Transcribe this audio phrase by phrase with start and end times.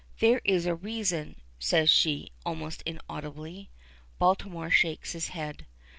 [0.19, 3.69] "There is a reason!" says she, almost inaudibly.
[4.17, 5.67] Baltimore shakes his head.